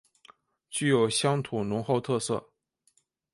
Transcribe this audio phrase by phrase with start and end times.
[0.71, 2.49] 具有乡土浓厚特色